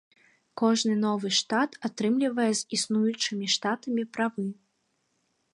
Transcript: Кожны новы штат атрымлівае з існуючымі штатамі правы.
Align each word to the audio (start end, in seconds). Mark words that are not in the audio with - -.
Кожны 0.61 0.93
новы 1.03 1.29
штат 1.41 1.77
атрымлівае 1.89 2.47
з 2.63 2.65
існуючымі 2.79 3.45
штатамі 3.57 4.03
правы. 4.17 4.49